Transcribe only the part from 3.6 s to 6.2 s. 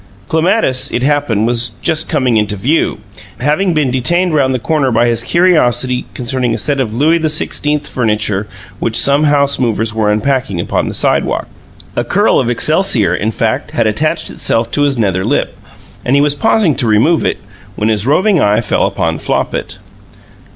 been detained round the corner by his curiosity